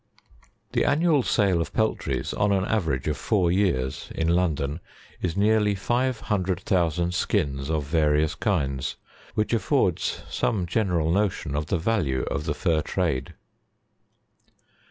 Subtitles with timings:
[0.71, 4.79] The annual sale of peltries on an average of four years, in London,
[5.21, 8.95] is nearly five hundred thousand skins of various kinds,
[9.35, 13.35] which affords some general notion of the value of the fur trade.